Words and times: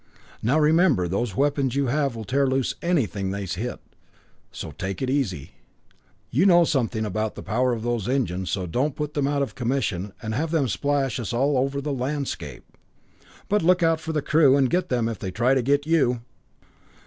Now 0.41 0.57
remember, 0.57 1.07
those 1.07 1.35
weapons 1.35 1.75
you 1.75 1.85
have 1.85 2.15
will 2.15 2.23
tear 2.23 2.47
loose 2.47 2.73
anything 2.81 3.29
they 3.29 3.45
hit, 3.45 3.79
so 4.51 4.71
take 4.71 4.99
it 5.03 5.11
easy. 5.11 5.51
You 6.31 6.47
know 6.47 6.63
something 6.63 7.05
about 7.05 7.35
the 7.35 7.43
power 7.43 7.71
of 7.71 7.83
those 7.83 8.09
engines, 8.09 8.49
so 8.49 8.65
don't 8.65 8.95
put 8.95 9.13
them 9.13 9.27
out 9.27 9.43
of 9.43 9.53
commission, 9.53 10.13
and 10.19 10.33
have 10.33 10.49
them 10.49 10.67
splash 10.67 11.19
us 11.19 11.33
all 11.33 11.55
over 11.55 11.79
the 11.81 11.93
landscape. 11.93 12.65
"But 13.47 13.61
look 13.61 13.83
out 13.83 13.99
for 13.99 14.11
the 14.11 14.23
crew, 14.23 14.57
and 14.57 14.71
get 14.71 14.89
them 14.89 15.07
if 15.07 15.19
they 15.19 15.29
try 15.29 15.53
to 15.53 15.61
get 15.61 15.85
you!" 15.85 16.21